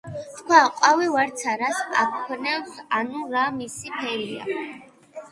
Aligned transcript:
თქვა: 0.35 0.59
ყვავი 0.77 1.09
ვარდსა 1.15 1.51
რას 1.61 1.81
აქნევს 2.03 2.79
ანუ 3.01 3.19
რა 3.35 3.43
მისი 3.59 3.93
ფერია 3.99 4.49